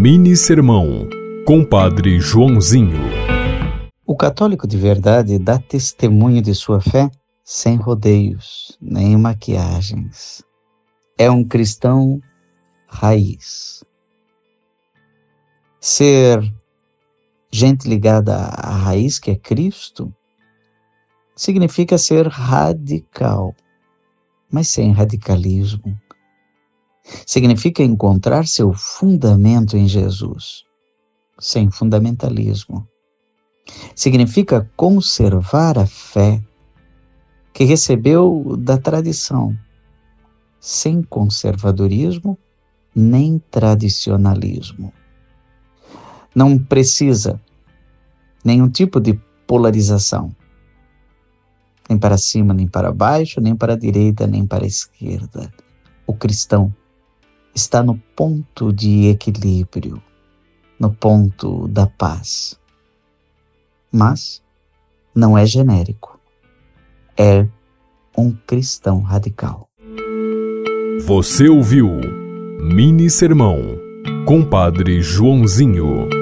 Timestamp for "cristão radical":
68.32-69.68